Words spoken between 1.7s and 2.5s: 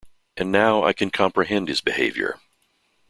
behaviour.